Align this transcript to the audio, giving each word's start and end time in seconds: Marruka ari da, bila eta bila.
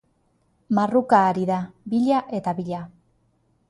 Marruka 0.77 1.21
ari 1.29 1.45
da, 1.51 1.59
bila 1.95 2.25
eta 2.41 2.59
bila. 2.63 2.85